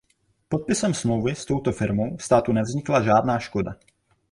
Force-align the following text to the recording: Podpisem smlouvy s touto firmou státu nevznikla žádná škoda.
Podpisem 0.49 0.93
smlouvy 0.93 1.35
s 1.35 1.45
touto 1.45 1.71
firmou 1.71 2.17
státu 2.19 2.51
nevznikla 2.53 3.01
žádná 3.03 3.39
škoda. 3.39 3.75